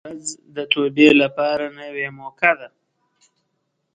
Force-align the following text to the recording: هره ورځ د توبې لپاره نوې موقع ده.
هره 0.03 0.09
ورځ 0.11 0.25
د 0.55 0.57
توبې 0.73 1.09
لپاره 1.21 1.65
نوې 1.79 2.07
موقع 2.19 2.51
ده. 2.59 2.69